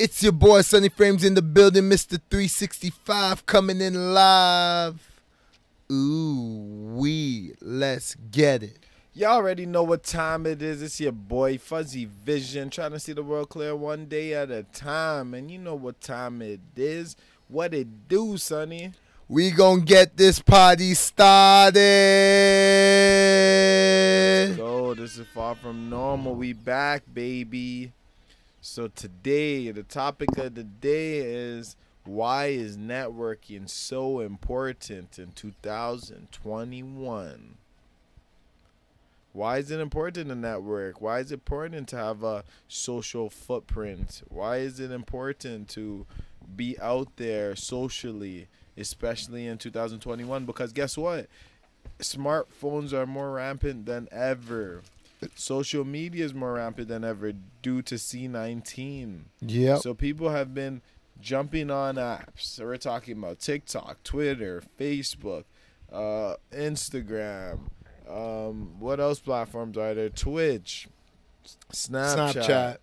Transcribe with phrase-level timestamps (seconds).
[0.00, 2.20] It's your boy Sunny Frames in the building, Mr.
[2.30, 5.20] 365 coming in live.
[5.90, 8.78] Ooh, we let's get it.
[9.12, 10.82] Y'all already know what time it is.
[10.82, 14.62] It's your boy Fuzzy Vision trying to see the world clear one day at a
[14.62, 15.34] time.
[15.34, 17.16] And you know what time it is.
[17.48, 18.92] What it do, Sunny?
[19.26, 21.74] We gonna get this party started.
[24.56, 26.36] So this is far from normal.
[26.36, 27.92] We back, baby.
[28.70, 31.74] So today, the topic of the day is
[32.04, 37.54] why is networking so important in 2021?
[39.32, 41.00] Why is it important to network?
[41.00, 44.20] Why is it important to have a social footprint?
[44.28, 46.04] Why is it important to
[46.54, 50.44] be out there socially, especially in 2021?
[50.44, 51.26] Because guess what?
[52.00, 54.82] Smartphones are more rampant than ever.
[55.34, 57.32] Social media is more rampant than ever
[57.62, 59.22] due to C19.
[59.40, 59.76] Yeah.
[59.76, 60.82] So people have been
[61.20, 62.42] jumping on apps.
[62.42, 65.44] So we're talking about TikTok, Twitter, Facebook,
[65.92, 67.60] uh, Instagram.
[68.08, 70.08] Um, what else platforms are there?
[70.08, 70.88] Twitch,
[71.72, 72.34] Snapchat.
[72.34, 72.76] Snapchat.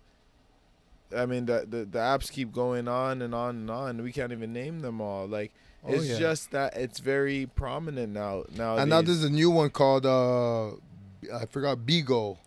[1.16, 4.02] I mean, the, the the apps keep going on and on and on.
[4.02, 5.26] We can't even name them all.
[5.26, 5.52] Like
[5.88, 6.18] Oh, it's yeah.
[6.18, 8.44] just that it's very prominent now.
[8.56, 10.70] Now And now there's a new one called uh
[11.32, 12.38] I forgot Beagle.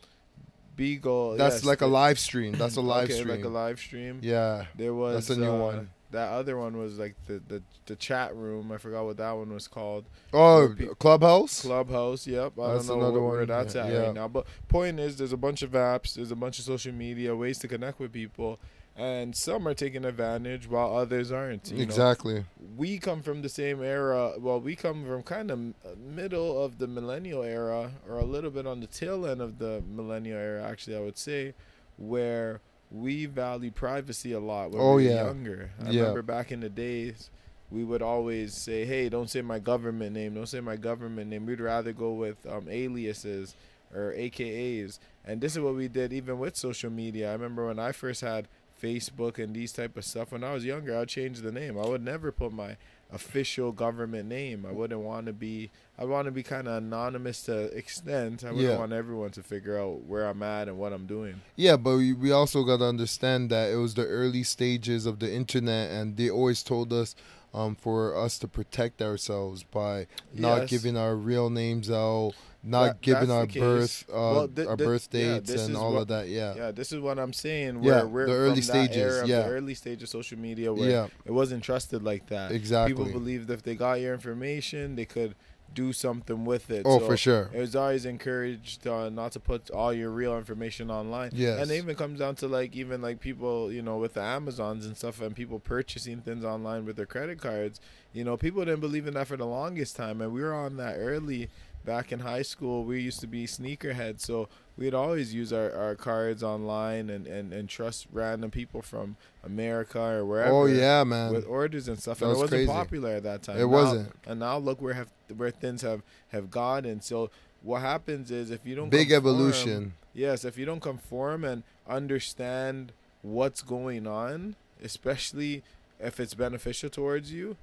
[0.75, 1.37] Beagle.
[1.37, 2.53] That's yes, like a live stream.
[2.53, 3.35] That's a live okay, stream.
[3.35, 4.19] like a live stream.
[4.21, 4.65] Yeah.
[4.75, 5.89] There was That's a new uh, one.
[6.11, 8.71] That other one was like the, the the chat room.
[8.71, 10.05] I forgot what that one was called.
[10.33, 11.61] Oh, pe- Clubhouse?
[11.61, 12.25] Clubhouse.
[12.25, 12.53] Yep.
[12.59, 13.99] I That's don't know another where one, that's at yeah.
[13.99, 14.27] right now.
[14.27, 16.15] But point is, there's a bunch of apps.
[16.15, 18.59] There's a bunch of social media ways to connect with people,
[18.99, 21.71] and some are taking advantage while others aren't.
[21.71, 21.83] you know.
[21.83, 22.45] exactly.
[22.75, 24.33] we come from the same era.
[24.37, 25.59] Well, we come from kind of
[25.97, 29.81] middle of the millennial era, or a little bit on the tail end of the
[29.87, 31.53] millennial era, actually, I would say,
[31.97, 32.61] where
[32.91, 35.25] we value privacy a lot when Oh, we were yeah.
[35.25, 35.71] younger.
[35.83, 35.99] I Yeah.
[36.01, 37.29] remember back in the days,
[37.71, 40.33] we would always say, "Hey, don't say my government name.
[40.33, 43.55] Don't say my government name." We'd rather go with um, aliases
[43.93, 47.29] or AKAs, and this is what we did even with social media.
[47.29, 48.47] I remember when I first had
[48.79, 50.31] Facebook and these type of stuff.
[50.31, 51.77] When I was younger, I'd change the name.
[51.77, 52.77] I would never put my
[53.11, 54.65] official government name.
[54.67, 55.71] I wouldn't want to be.
[55.97, 58.43] I want to be kind of anonymous to extent.
[58.43, 58.77] I wouldn't Yeah.
[58.77, 61.41] want everyone to figure out where I'm at and what I'm doing.
[61.55, 65.19] Yeah, but we, we also got to understand that it was the early stages of
[65.19, 67.15] the internet, and they always told us
[67.53, 70.69] um, for us to protect ourselves by not Yes.
[70.69, 75.09] giving our real names out, not That- giving our birth, uh, Well, thi- our birth
[75.09, 76.27] dates, this and all what- of that.
[76.27, 77.83] Yeah, Yeah, this is what I'm saying.
[77.83, 79.41] Yeah, we're the early stages, era yeah.
[79.43, 82.51] the early stage of social media where yeah, it wasn't trusted like that.
[82.51, 82.93] exactly.
[82.95, 85.35] People believed if they got your information, they could
[85.71, 86.81] do something with it.
[86.83, 87.49] oh, So for sure.
[87.53, 91.29] It was always encouraged uh, not to put all your real information online.
[91.31, 91.61] Yes.
[91.61, 94.87] And it even comes down to like even like people, you know, with the Amazons
[94.87, 97.79] and stuff and people purchasing things online with their credit cards.
[98.13, 100.77] You know, people didn't believe in that for the longest time and we were on
[100.77, 101.49] that early
[101.89, 102.83] back in high school.
[102.83, 107.51] We used to be sneakerheads, so we'd always use our, our cards online and, and,
[107.51, 111.33] and trust random people from America or oh, wherever Oh yeah, man.
[111.33, 112.19] with orders and stuff.
[112.19, 112.71] That and it was wasn't crazy.
[112.71, 113.57] popular at that time.
[113.57, 114.11] It Now- wasn't.
[114.27, 117.01] And now look where have where things have have gotten.
[117.01, 117.31] So
[117.63, 119.93] what happens is if you don't Big conform- evolution.
[120.13, 122.91] Yes, if you don't conform and understand
[123.23, 125.63] what's going on, especially
[125.99, 127.57] if it's beneficial towards you,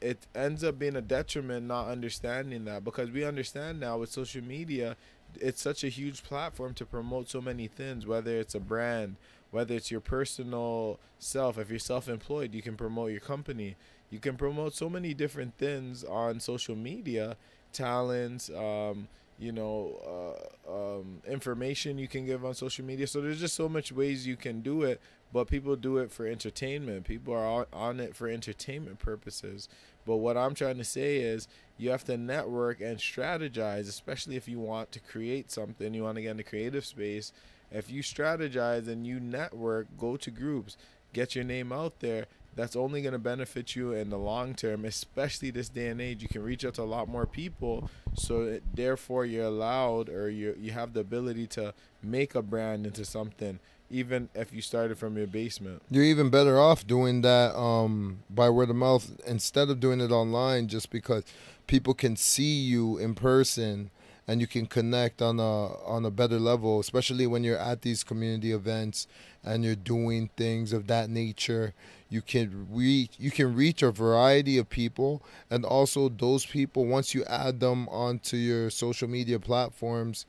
[0.00, 4.42] it ends up being a detriment not understanding that because we understand now with social
[4.42, 4.96] media,
[5.40, 9.16] it's such a huge platform to promote so many things, whether it's a brand,
[9.50, 13.76] whether it's your personal self, if you're self-employed, you can promote your company.
[14.10, 17.36] You can promote so many different things on social media,
[17.72, 19.06] talents, um,
[19.40, 20.36] you know,
[20.68, 23.06] uh, um, information you can give on social media.
[23.06, 25.00] So there's just so much ways you can do it,
[25.32, 27.06] but people do it for entertainment.
[27.06, 29.66] People are on, on it for entertainment purposes.
[30.06, 31.48] But what I'm trying to say is
[31.78, 36.16] you have to network and strategize, especially if you want to create something, you want
[36.16, 37.32] to get in the creative space.
[37.72, 40.76] If you strategize and you network, go to groups,
[41.14, 42.26] get your name out there,
[42.56, 46.22] that's only going to benefit you in the long term, especially this day and age.
[46.22, 50.28] You can reach out to a lot more people, so it, therefore you're allowed or
[50.28, 53.58] you you have the ability to make a brand into something,
[53.90, 55.82] even if you started from your basement.
[55.90, 60.10] You're even better off doing that um, by word of mouth instead of doing it
[60.10, 61.24] online, just because
[61.66, 63.90] people can see you in person
[64.28, 68.04] and you can connect on a on a better level, especially when you're at these
[68.04, 69.06] community events
[69.42, 71.74] and you're doing things of that nature.
[72.08, 77.14] You can reach you can reach a variety of people, and also those people once
[77.14, 80.26] you add them onto your social media platforms,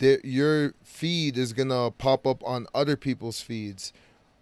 [0.00, 3.92] your feed is gonna pop up on other people's feeds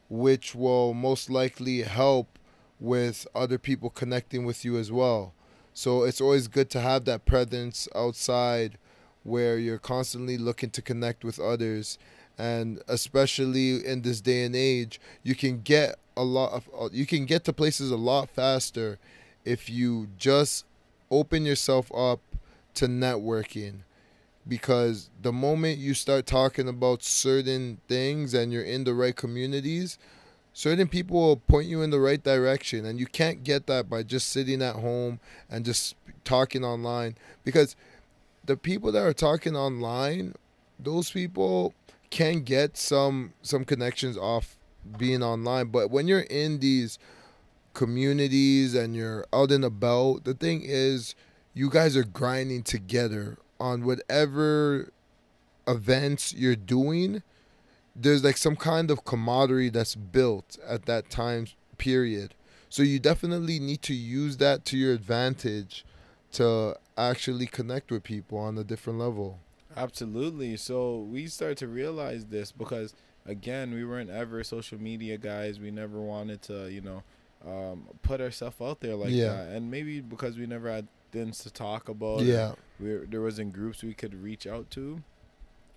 [0.08, 2.38] which will most likely help
[2.80, 5.34] with other people connecting with you as well.
[5.78, 8.78] So it's always good to have that presence outside
[9.22, 12.00] where you're constantly looking to connect with others.
[12.36, 17.06] And especially in this day and age you can get a lot of uh, you
[17.06, 18.98] can get to places a lot faster
[19.44, 20.64] if you just
[21.12, 22.22] open yourself up
[22.74, 23.82] to networking.
[24.48, 29.96] Because the moment you start talking about certain things and you're in the right communities
[30.58, 34.02] certain people will point you in the right direction and you can't get that by
[34.02, 35.94] just sitting at home and just
[36.24, 37.14] talking online
[37.44, 37.76] because
[38.44, 40.34] the people that are talking online
[40.80, 41.72] those people
[42.10, 44.56] can get some some connections off
[44.96, 45.68] being online.
[45.68, 46.98] But when you're in these
[47.72, 51.14] communities and you're out and about the thing is
[51.54, 54.90] you guys are grinding together on whatever
[55.68, 57.22] events you're doing
[58.00, 61.46] there's like some kind of camaraderie that's built at that time
[61.78, 62.34] period
[62.68, 65.84] so you definitely need to use that to your advantage
[66.32, 69.38] to actually connect with people on a different level
[69.76, 70.56] Absolutely.
[70.56, 72.94] So we start to realize this because
[73.26, 75.60] again, we weren't ever social media guys.
[75.60, 77.02] We never wanted to, you know,
[77.46, 79.28] um, put ourselves out there like Yeah.
[79.34, 79.48] that.
[79.50, 82.22] And maybe because we never had things to talk about.
[82.22, 85.02] yeah We there wasn't groups we could reach out to.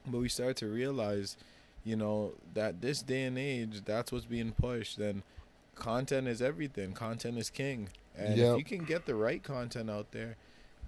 [0.08, 1.38] But we started to realize,
[1.84, 4.98] you know, that this day and age, that's what's being pushed.
[4.98, 5.24] And
[5.76, 6.94] content is everything.
[6.94, 7.90] Content is king.
[8.16, 8.52] And Yep.
[8.52, 10.38] if you can get the right content out there,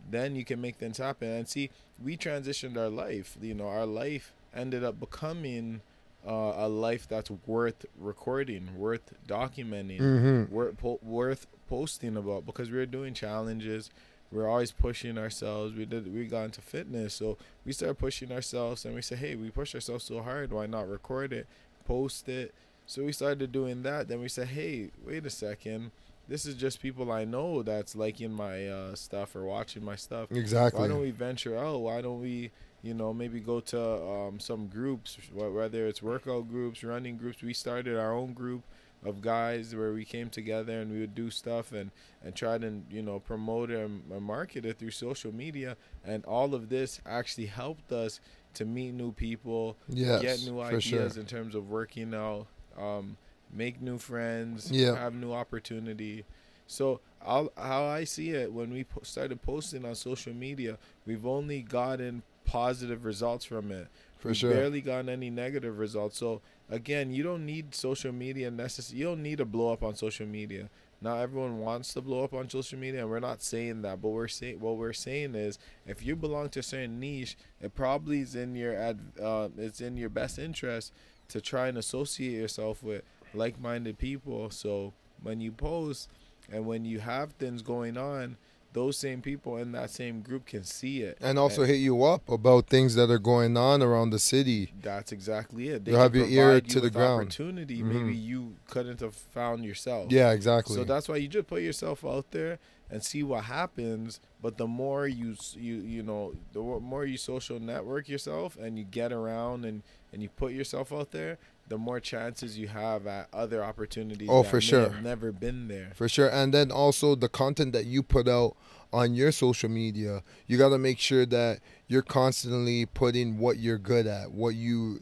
[0.10, 1.30] then you can make things happen.
[1.30, 1.70] And see,
[2.04, 3.38] we transitioned our life.
[3.42, 5.82] You know, our life ended up becoming
[6.26, 10.54] uh, a life that's worth recording, worth documenting, mm-hmm.
[10.54, 13.90] worth po- worth posting about because we were doing challenges.
[14.34, 15.76] We are always pushing ourselves.
[15.76, 16.12] We did.
[16.12, 19.76] We got into fitness, so we started pushing ourselves, and we said, "Hey, we push
[19.76, 20.52] ourselves so hard.
[20.52, 21.48] Why not record it,
[21.86, 22.54] post it?"
[22.88, 24.08] So we started doing that.
[24.08, 25.92] Then we said, "Hey, wait a second.
[26.28, 30.32] This is just people I know that's liking my uh, stuff or watching my stuff.
[30.32, 31.82] exactly Why don't we venture out?
[31.82, 32.50] Why don't we,
[32.82, 37.44] you know, maybe go to um, some groups, whether it's workout groups, running groups.
[37.44, 38.64] We started our own group
[39.06, 41.92] of guys where we came together and we would do stuff and
[42.24, 45.76] and try to you know promote it and, market it through social media.
[46.06, 48.20] And all of this actually helped us
[48.56, 52.48] to meet new people, yes get new for sure ideas in terms of working out,
[52.78, 53.18] um,
[53.52, 54.96] make new friends, Yeah.
[54.96, 56.24] have new opportunity.
[56.68, 61.26] So I'll, how I see it, when we po- started posting on social media, we've
[61.26, 63.88] only gotten positive results from it.
[64.18, 66.18] for We've sure barely gotten any negative results.
[66.18, 66.42] So
[66.74, 69.00] again, you don't need social media necessarily.
[69.00, 70.70] You don't need to blow up on social media.
[71.02, 74.02] Not everyone wants to blow up on social media, and we're not saying that.
[74.02, 77.76] But we're saying what we're saying is, if you belong to a certain niche, it
[77.76, 80.94] probably is in your ad, uh, it's in your best interest
[81.28, 83.04] to try and associate yourself with
[83.34, 84.50] like-minded people.
[84.50, 86.10] So when you post
[86.52, 88.38] and when you have things going on,
[88.74, 91.18] those same people in that same group can see it.
[91.22, 95.12] and also hit you up about things that are going on around the city That's
[95.12, 95.88] exactly it.
[95.88, 97.22] You'll have your ear to you the ground.
[97.22, 97.86] Opportunity Mhm.
[97.94, 100.12] maybe you couldn't have found yourself.
[100.12, 102.60] yeah exactly So that's why you just put yourself out there
[102.90, 104.20] and see what happens.
[104.42, 108.84] But the more you you you know, the more you social network yourself and you
[108.84, 113.28] get around and and you put yourself out there, the more chances you have at
[113.34, 114.28] other opportunities.
[114.30, 114.82] Oh, that for sure.
[114.90, 115.92] have never been there.
[115.96, 118.56] for sure and then also the content that you put out
[118.92, 123.78] on your social media you got to make sure that you're constantly putting what you're
[123.80, 125.02] good at what you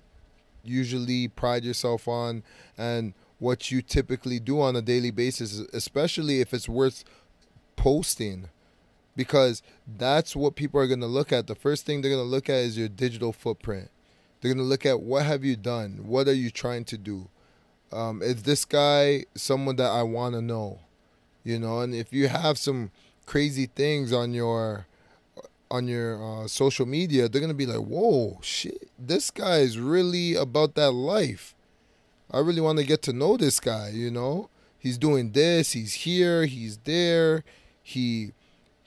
[0.63, 2.43] usually pride yourself on
[2.77, 7.03] and what you typically do on a daily basis especially if it's worth
[7.75, 8.47] posting
[9.15, 9.61] because
[9.97, 12.49] that's what people are going to look at the first thing they're going to look
[12.49, 13.89] at is your digital footprint
[14.41, 15.99] they're going to look at what have you done?
[16.03, 17.27] What are you trying to do?
[17.91, 20.79] Um, is this guy someone that i want to know?
[21.43, 22.91] You know and if you have some
[23.25, 24.85] crazy things on your
[25.71, 30.35] on your uh, social media they're gonna be like whoa shit this guy is really
[30.35, 31.55] about that life.
[32.29, 34.49] I really want to get to know this guy you know?
[34.77, 37.43] He's doing this he's here he's there
[37.81, 38.33] he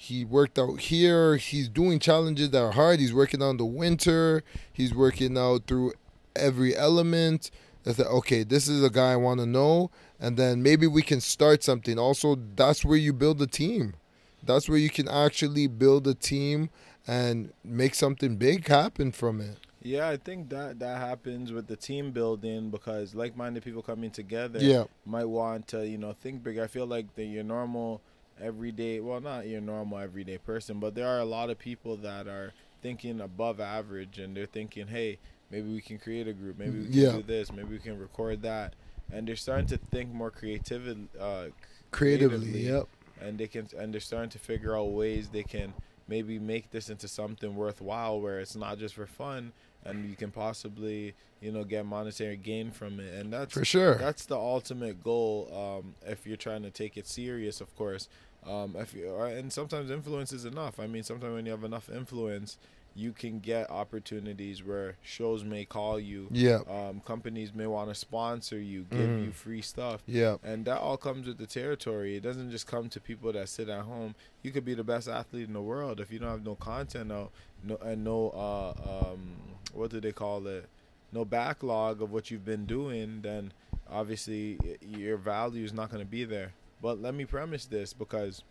[0.04, 1.36] he worked out here.
[1.36, 4.42] He's doing challenges that are hard he's working on the winter.
[4.72, 5.92] He's working out through
[6.36, 7.50] every element.
[7.86, 11.02] I said, okay this is a guy i want to know and then maybe we
[11.02, 11.98] can start something.
[11.98, 13.94] Also that's where you build a team.
[14.42, 16.70] That's where you can actually build a team
[17.06, 19.58] and make something big happen from it.
[19.82, 24.58] Yeah, I think that that happens with the team building because like-minded people coming together.
[24.60, 24.84] yeah.
[25.04, 28.00] might want to you know think big i feel like the your normal
[28.40, 32.26] everyday well not your normal everyday person but there are a lot of people that
[32.26, 35.18] are thinking above average and they're thinking hey
[35.50, 37.12] maybe we can create a group maybe we can Yeah.
[37.12, 38.74] do this maybe we can record that
[39.12, 40.86] and they're starting to think more creative,
[41.20, 41.46] uh,
[41.90, 42.60] Creatively, creatively.
[42.66, 42.88] yep.
[43.20, 45.72] and they can and they're starting to figure out ways they can
[46.08, 49.52] maybe make this into something worthwhile where it's not just for fun
[49.84, 53.12] and you can possibly you know get monetary gain from it.
[53.14, 53.96] And that's For sure.
[53.96, 55.48] that's the ultimate goal
[55.84, 58.08] um, if you're trying to take it serious of course.
[58.46, 60.78] Um, if you or- and sometimes influence is enough.
[60.80, 62.58] I mean sometimes when you have enough influence
[62.96, 66.60] you can get opportunities where shows may call you Yeah.
[66.68, 69.24] um, companies may want to sponsor you give Mhm.
[69.24, 70.36] you free stuff Yeah.
[70.44, 72.16] and that all comes with the territory.
[72.16, 74.14] It doesn't just come to people that sit at home.
[74.42, 77.10] You could be the best athlete in the world if you don't have no content
[77.10, 77.32] out,
[77.64, 79.36] no and no uh um
[79.72, 80.68] what do they call it?
[81.12, 83.22] No backlog of what you've been doing.
[83.22, 83.52] Then
[83.90, 86.52] obviously your value is not going to be there.
[86.80, 88.44] But let me premise this because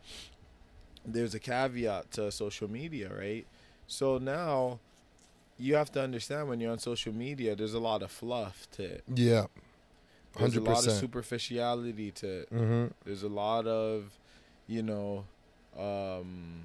[1.05, 3.45] there's a caveat to social media, right?
[3.93, 4.79] So now
[5.59, 8.83] you have to understand when you're on social media, there's a lot of fluff to
[8.83, 9.03] it.
[9.13, 9.45] Yeah.
[10.35, 12.51] There's a lot of superficiality to it.
[12.51, 12.87] Mm-hmm.
[13.05, 14.17] There's a lot of,
[14.67, 15.25] you know,
[15.77, 16.63] um,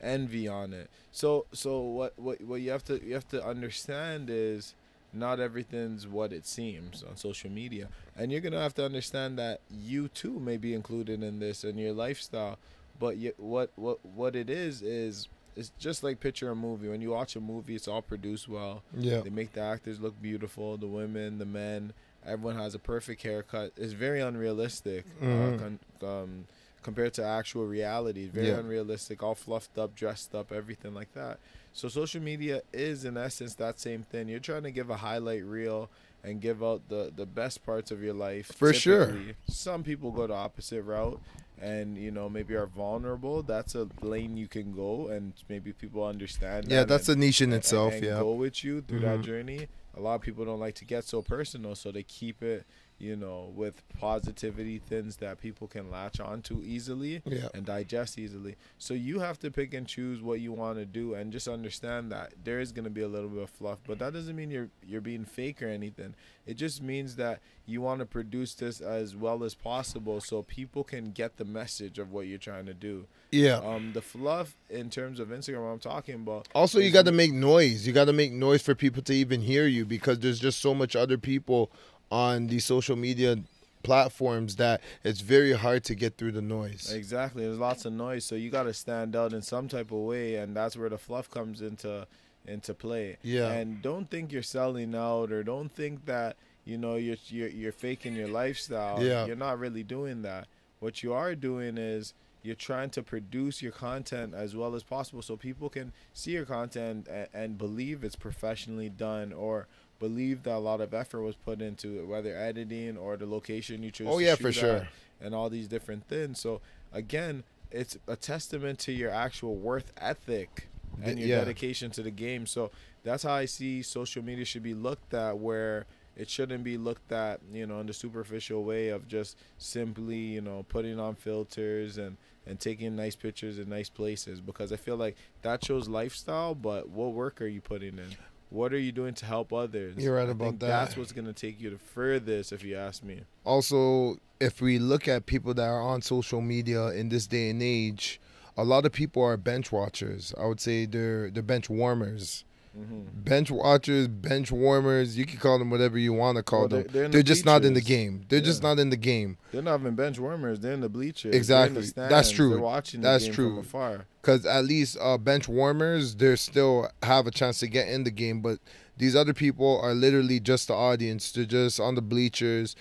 [0.00, 0.88] envy on it.
[1.10, 4.74] So so what what what you have to you have to understand is
[5.12, 9.60] not everything's what it seems on social media, and you're gonna have to understand that
[9.68, 12.56] you too may be included in this in your lifestyle.
[13.00, 16.88] But you, what what what it is is it's just like picture a movie.
[16.88, 18.82] When you watch a movie, it's all produced well.
[18.96, 19.20] Yeah.
[19.20, 21.92] They make the actors look beautiful, the women, the men.
[22.24, 23.72] Everyone has a perfect haircut.
[23.76, 25.54] It's very unrealistic Mhm.
[25.54, 26.44] uh, con- um,
[26.82, 28.26] compared to actual reality.
[28.28, 28.58] Very Yeah.
[28.58, 31.38] unrealistic, all fluffed up, dressed up, everything like that.
[31.72, 34.28] So social media is in essence that same thing.
[34.28, 35.90] You're trying to give a highlight reel
[36.24, 38.46] and give out the the best parts of your life.
[38.54, 39.16] For sure.
[39.48, 41.20] Some people go the opposite route
[41.60, 43.42] and you know maybe are vulnerable.
[43.42, 47.26] That's a lane you can go and maybe people understand Yeah, that that's and- a
[47.26, 47.94] niche in and- itself.
[47.94, 48.20] and Yeah.
[48.20, 49.02] go with you through Mhm.
[49.02, 49.68] that journey.
[49.96, 52.64] A lot of people don't like to get so personal, so they keep it,
[52.98, 57.48] you know, with positivity, things that people can latch onto easily Yeah.
[57.54, 58.56] and digest easily.
[58.78, 62.10] So you have to pick and choose what you want to do, and just understand
[62.10, 64.50] that there is going to be a little bit of fluff, but that doesn't mean
[64.50, 66.14] you're you're being fake or anything.
[66.46, 70.82] It just means that you want to produce this as well as possible, so people
[70.82, 73.06] can get the message of what you're trying to do.
[73.30, 73.56] Yeah.
[73.58, 76.48] Um, the fluff in terms of Instagram, I'm talking about.
[76.54, 77.86] Also, you got to make noise.
[77.86, 80.74] You got to make noise for people to even hear you because there's just so
[80.74, 81.70] much other people
[82.10, 83.36] on these social media
[83.82, 86.92] platforms that it's very hard to get through the noise.
[86.92, 87.44] Exactly.
[87.44, 90.36] There's lots of noise, so you got to stand out in some type of way,
[90.36, 92.06] and that's where the fluff comes into
[92.46, 93.18] into play.
[93.22, 93.50] Yeah.
[93.50, 97.72] And don't think you're selling out, or don't think that you know you're you're, you're
[97.72, 99.02] faking your lifestyle.
[99.02, 99.26] Yeah.
[99.26, 100.48] You're not really doing that.
[100.80, 105.22] What you are doing is you're trying to produce your content as well as possible,
[105.22, 109.66] so people can see your content and, and believe it's professionally done, or
[109.98, 113.82] believe that a lot of effort was put into it, whether editing or the location
[113.82, 114.08] you choose.
[114.10, 114.88] Oh yeah, for sure.
[115.20, 116.40] and all these different things.
[116.40, 116.60] So
[116.92, 120.68] again, it's a testament to your actual worth ethic
[121.02, 121.38] and your yeah.
[121.38, 122.46] dedication to the game.
[122.46, 122.70] So
[123.04, 125.86] that's how I see social media should be looked at where
[126.16, 130.40] it shouldn't be looked at, you know, in the superficial way of just simply, you
[130.40, 134.96] know, putting on filters and and taking nice pictures in nice places because I feel
[134.96, 138.16] like that shows lifestyle, but what work are you putting in?
[138.50, 139.96] What are you doing to help others?
[139.98, 140.68] You're right I about think that.
[140.68, 143.22] That's what's gonna take you the furthest, if you ask me.
[143.44, 147.62] Also, if we look at people that are on social media in this day and
[147.62, 148.20] age,
[148.56, 150.34] a lot of people are bench watchers.
[150.40, 152.44] I would say they're they're bench warmers.
[152.76, 153.00] Mm-hmm.
[153.24, 156.82] Bench watchers, bench warmers, you can call them whatever you want to call Well, them.
[156.82, 158.24] they're- they're They're, the just not in the game.
[158.28, 159.36] They're just not in the game.
[159.52, 160.60] They're not even bench warmers.
[160.60, 161.34] They're in the bleachers.
[161.34, 161.82] Exactly.
[161.82, 162.50] The That's true.
[162.50, 163.50] They're watching That's true.
[163.50, 164.06] from afar.
[164.20, 168.10] because at least uh, bench warmers they still have a chance to get in the
[168.10, 168.58] game but
[168.96, 172.74] these other people are literally just the audience they're just on the bleachers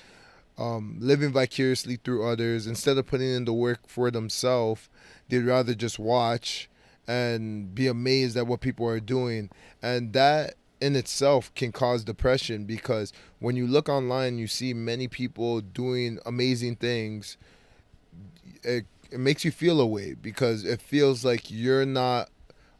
[0.58, 4.90] um, living vicariously through others instead of putting in the work for themselves
[5.30, 6.70] they'd rather just watch
[7.08, 9.50] and be amazed at what people are doing
[9.82, 15.08] and that in itself can cause depression because when you look online you see many
[15.08, 17.38] people doing amazing things
[18.64, 22.30] it, it makes you feel a way because it feels like you're not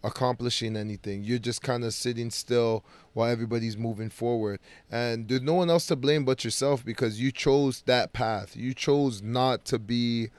[0.04, 1.24] accomplishing anything.
[1.24, 4.60] You're just kind of sitting still while everybody's moving forward.
[4.92, 8.56] And there's no one else to blame but yourself because you chose that path.
[8.56, 10.30] You chose not to be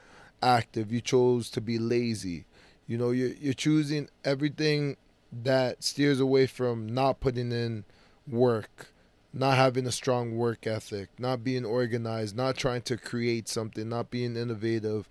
[0.41, 0.91] active.
[0.91, 2.45] You chose to be lazy.
[2.89, 4.97] You know, you're, you're choosing everything
[5.31, 7.85] that steers away from not putting in
[8.27, 8.91] work,
[9.31, 14.09] not having a strong work ethic, not being organized, not trying to create something, not
[14.09, 15.07] being innovative,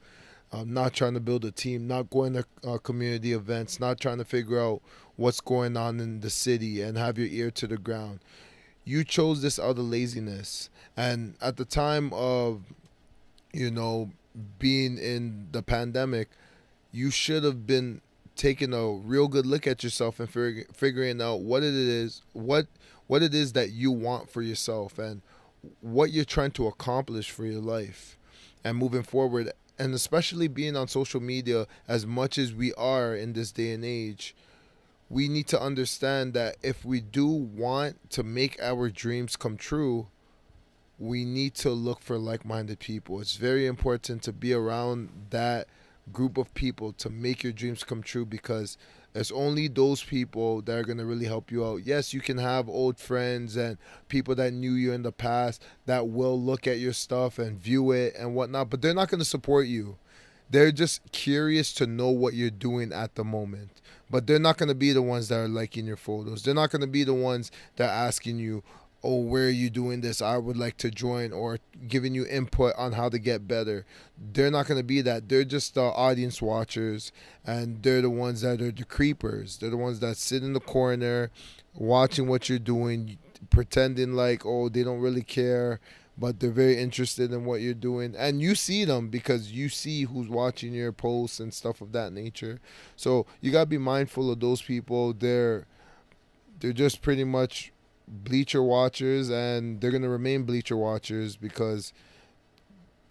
[0.51, 4.19] um, not trying to build a team, not going to uh, community events, not trying
[4.19, 4.83] to figure out
[5.15, 8.19] what's going on in the city and have your ear to the ground.
[8.85, 10.69] you chose this of laziness.
[10.97, 12.63] And at the time of,
[13.53, 14.11] you know,
[14.59, 16.31] being in the pandemic,
[16.99, 18.00] you should have been
[18.35, 22.67] taking a real good look at yourself and fig- figuring out what it is, what
[23.07, 25.23] what it is that you want for yourself, and
[25.81, 28.19] what you're trying to accomplish for your life,
[28.64, 29.52] and moving forward.
[29.78, 33.85] And especially being on social media as much as we are in this day and
[33.85, 34.35] age,
[35.09, 40.09] we need to understand that if we do want to make our dreams come true,
[40.99, 43.21] we need to look for like minded people.
[43.21, 45.69] It's very important to be around that
[46.12, 48.77] group of people to make your dreams come true because
[49.15, 51.85] it's only those people that are going to really help you out.
[51.85, 56.09] Yes, you can have old friends and people that knew you in the past that
[56.09, 59.25] will look at your stuff and view it and whatnot, but they're not going to
[59.25, 59.97] support you.
[60.50, 63.71] They're just curious to know what you're doing at the moment.
[64.11, 66.43] But they're not going to be the ones that are liking your photos.
[66.43, 68.62] They're not going to be the ones that are asking you,
[69.09, 70.21] oh, where are you doing this?
[70.21, 73.87] I would like to join, or giving you input on how to get better.
[74.19, 75.31] They're not going to be that.
[75.31, 77.11] They're just the audience watchers,
[77.43, 79.57] and they're the ones that are the creepers.
[79.57, 81.31] They're the ones that sit in the corner,
[81.75, 83.17] watching what you're doing,
[83.49, 85.81] pretending like, oh, they don't really care,
[86.19, 88.15] but they're very interested in what you're doing.
[88.15, 92.12] And you see them because you see who's watching your posts and stuff of that
[92.12, 92.61] nature.
[92.95, 95.15] So you got to be mindful of those people.
[95.15, 95.67] They're
[96.61, 97.73] they're just pretty much
[98.09, 101.93] bleacher watchers and they're going to remain bleacher watchers because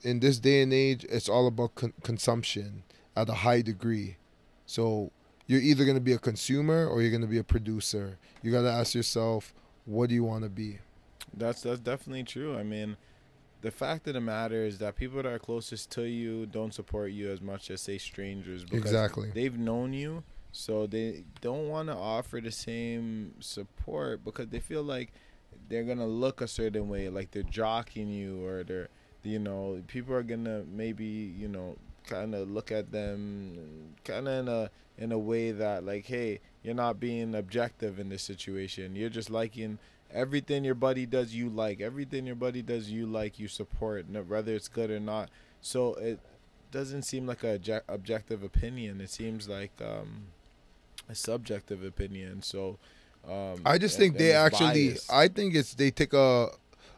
[0.02, 2.84] in this day and age it's all about con- consumption
[3.16, 4.18] at a high degree.
[4.66, 5.12] So
[5.46, 8.18] you're either going to be a consumer or you're going to be a producer.
[8.42, 9.54] You got to ask yourself
[9.86, 10.80] what do you want to be?
[11.34, 12.58] That's that's definitely true.
[12.58, 12.98] I mean,
[13.62, 17.12] the fact of the matter is that people that are closest to you don't support
[17.12, 19.32] you as much as say strangers because exactly.
[19.34, 24.84] they've known you, so they don't want to offer the same support because they feel
[24.84, 25.12] like
[25.70, 28.90] they're gonna look a certain way, like they're jocking you or they're,
[29.24, 31.76] you know, people are gonna maybe you know
[32.06, 36.40] kind of look at them kind of in a in a way that like, hey,
[36.64, 38.96] you're not being objective in this situation.
[38.96, 39.78] You're just liking
[40.12, 41.82] everything your buddy does you like.
[41.82, 45.30] Everything your buddy does you like you support whether it's good or not.
[45.62, 46.20] So it
[46.72, 49.02] doesn't seem like a obje- objective opinion.
[49.02, 50.28] It seems like um
[51.10, 52.78] a subjective opinion so
[53.28, 55.12] um i just think they actually biased.
[55.12, 56.50] i think it's they take a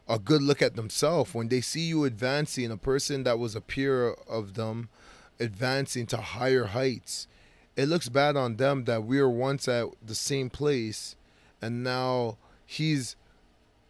[0.07, 3.61] a good look at themselves when they see you advancing a person that was a
[3.61, 4.89] peer of them
[5.39, 7.27] advancing to higher heights
[7.75, 11.15] it looks bad on them that we were once at the same place
[11.61, 13.15] and now he's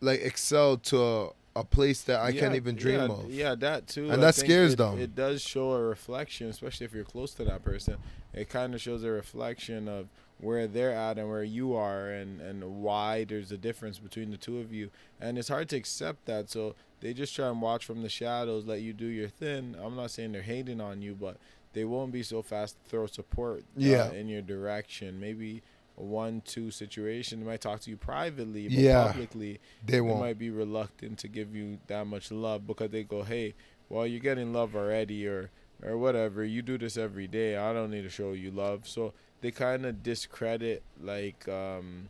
[0.01, 3.31] like excelled to a, place that I can't even dream yeah, of.
[3.31, 4.05] Yeah, that too.
[4.05, 4.99] And I that scares it, them.
[4.99, 7.97] It does show a reflection, especially if you're close to that person.
[8.33, 10.07] It kind of shows a reflection of
[10.39, 14.37] where they're at and where you are, and and why there's a difference between the
[14.37, 14.89] two of you.
[15.19, 16.49] And it's hard to accept that.
[16.49, 19.75] So they just try and watch from the shadows, let you do your thing.
[19.81, 21.37] I'm not saying they're hating on you, but
[21.73, 24.11] they won't be so fast to throw support uh, Yeah.
[24.11, 25.19] in your direction.
[25.19, 25.61] Maybe
[25.99, 27.39] a one-two situation.
[27.41, 29.07] They might talk to you privately, but Yeah.
[29.11, 30.15] publicly They won't.
[30.15, 33.53] They might be reluctant to give you that much love because they go, "Hey,
[33.89, 36.43] well, you're getting love already, or or whatever.
[36.43, 37.55] You do this every day.
[37.55, 42.09] I don't need to show you love." So they kind of discredit like um,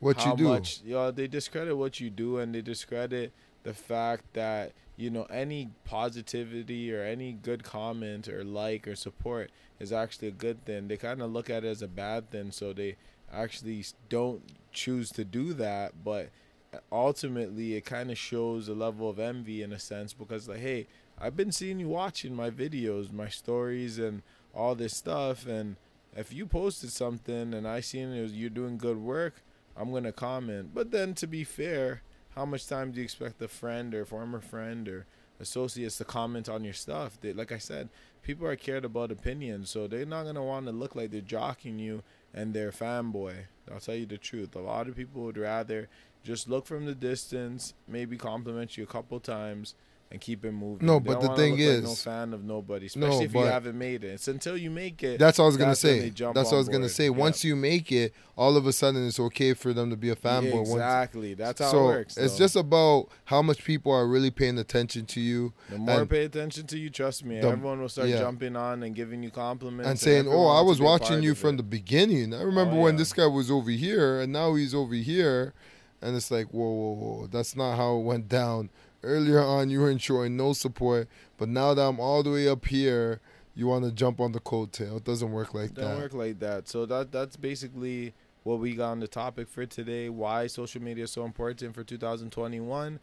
[0.00, 0.44] What you do?
[0.44, 0.80] much.
[0.84, 3.32] Yeah, they discredit what you do, and they discredit
[3.64, 9.50] the fact that you know any positivity or any good comment or like or support
[9.78, 10.88] is actually a good thing.
[10.88, 12.96] They kind of look at it as a bad thing, so they
[13.32, 16.30] actually don't choose to do that, but
[16.72, 20.58] uh, ultimately it kind of shows a level of envy in a sense because like
[20.58, 20.86] hey
[21.18, 24.22] i've been seeing you watching my videos my stories and
[24.54, 25.76] all this stuff and
[26.14, 29.42] if you posted something and i seen it you're doing good work
[29.76, 30.74] i'm gonna comment.
[30.74, 32.02] But then to be fair
[32.34, 35.06] how much time do you expect a friend or former friend or
[35.40, 37.18] associates to comment on your stuff?
[37.20, 37.88] They, like i said
[38.22, 41.78] people are cared about opinions so they're not gonna want to look like they're jocking
[41.78, 42.02] you
[42.34, 43.34] and they're fanboy.
[43.72, 44.54] I'll tell you the truth.
[44.54, 45.88] A lot of people would rather
[46.24, 49.74] just look from the distance, maybe compliment you a couple times,
[50.10, 50.86] and keep it moving.
[50.86, 53.34] No, They but the thing look like no is- fan of nobody, No, especially if
[53.34, 54.14] you haven't made it.
[54.14, 55.18] It's until you make it.
[55.18, 56.08] That's what I was gonna say.
[56.08, 56.90] That's what I was gonna board.
[56.92, 57.04] say.
[57.04, 57.10] Yeah.
[57.10, 60.16] Once you make it, all of a sudden it's okay for them to be a
[60.16, 60.54] fanboy.
[60.54, 61.34] Once- exactly.
[61.34, 62.16] That's how so it works.
[62.16, 62.38] it's though.
[62.38, 66.24] just about how much people are really paying attention to you the more and- pay
[66.24, 68.18] attention to you, trust me, the- everyone will start yeah.
[68.20, 71.54] jumping on and giving you compliments and saying, everyone "Oh, I was watching you from
[71.54, 71.56] it.
[71.58, 72.32] the beginning.
[72.32, 75.52] I remember Oh, when this guy was over here, and now he's over here."
[76.00, 77.26] And it's like, whoa, whoa, whoa!
[77.26, 78.70] That's not how it went down.
[79.02, 82.66] Earlier on, you weren't showing no support, but now that I'm all the way up
[82.66, 83.20] here,
[83.54, 84.96] you want to jump on the coattail.
[84.98, 85.98] It doesn't work like It don't that.
[85.98, 86.68] work like that.
[86.68, 90.08] So that that's basically what we got on the topic for today.
[90.08, 92.98] Why social media is so important for 2021,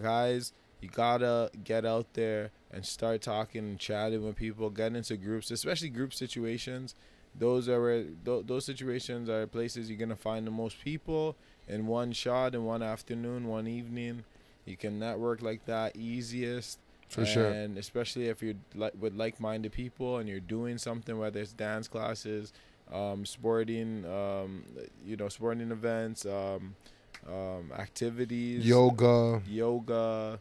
[0.00, 0.52] guys.
[0.80, 4.70] You gotta get out there and start talking and chatting with people.
[4.70, 6.94] Get into groups, especially group situations.
[7.38, 11.36] Those are where th- those situations are places you're gonna find the most people
[11.68, 14.24] in one shot, in one afternoon, one evening.
[14.70, 16.78] You can network like that easiest
[17.08, 17.50] For sure.
[17.50, 21.88] and especially if you're like with like-minded people and you're doing something whether it's dance
[21.88, 22.52] classes
[22.92, 24.64] um, sporting um,
[25.04, 26.74] you know sporting events um,
[27.28, 29.42] um, activities Yoga.
[29.46, 30.40] yoga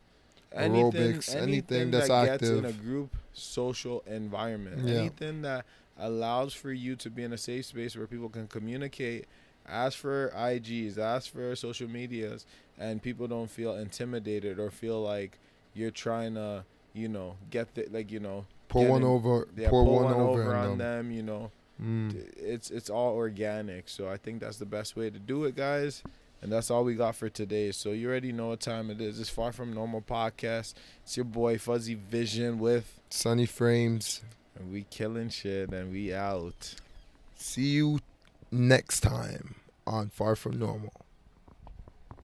[0.54, 5.02] anything, Aerobics, anything anything that's that gets in a group social environment Yeah.
[5.02, 5.66] anything that
[5.98, 9.26] allows for you to be in a safe space where people can communicate
[9.68, 12.46] ask for ig's ask for social medias
[12.80, 15.38] and people don't feel intimidated or feel like
[15.76, 16.64] you're trying to
[16.94, 19.48] you know get the like you know Pour one in- over.
[19.58, 20.78] yeah, pour pull one, one over, on them.
[20.78, 22.14] them you know Mm.
[22.36, 26.04] it's it's all organic so i think that's the best way to do it guys
[26.42, 29.18] and that's all we got for today so you already know what time it is
[29.18, 34.22] it's far from normal podcast it's your boy fuzzy vision with Sunny frames.
[34.58, 36.76] and we killing shit and we out
[37.38, 38.00] See you
[38.52, 39.56] next time
[39.88, 40.92] on Far From Normal.